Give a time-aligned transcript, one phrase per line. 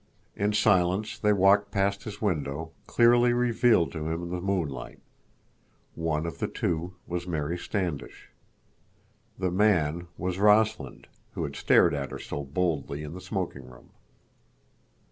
[0.35, 4.99] In silence they walked past his window, clearly revealed to him in the moonlight.
[5.93, 8.31] One of the two was Mary Standish.
[9.37, 13.91] The man was Rossland, who had stared at her so boldly in the smoking room.